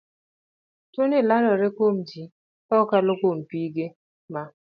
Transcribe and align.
Tuo 0.91 1.03
ni 1.07 1.19
landore 1.27 1.67
kuomji 1.75 2.21
ka 2.67 2.73
okalo 2.83 3.13
kuom 3.21 3.39
pige 3.49 3.85
ma 4.33 4.41